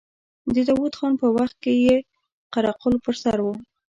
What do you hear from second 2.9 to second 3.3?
پر